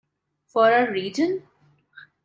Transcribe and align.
For 0.47 0.71
our 0.73 0.89
region? 0.89 1.47